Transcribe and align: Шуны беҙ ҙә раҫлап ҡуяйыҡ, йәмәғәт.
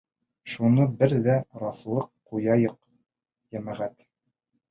Шуны 0.51 0.85
беҙ 1.01 1.11
ҙә 1.27 1.33
раҫлап 1.65 2.09
ҡуяйыҡ, 2.31 2.75
йәмәғәт. 3.57 4.05